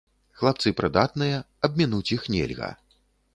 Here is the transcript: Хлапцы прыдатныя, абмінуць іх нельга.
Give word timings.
Хлапцы 0.39 0.71
прыдатныя, 0.79 1.37
абмінуць 1.67 2.09
іх 2.17 2.27
нельга. 2.37 2.73